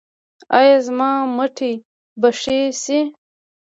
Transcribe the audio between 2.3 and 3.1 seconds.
ښې شي؟